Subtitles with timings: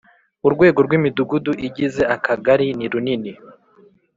[0.47, 3.31] Urwego rw ‘Imidugudu igize Akagari nirunini.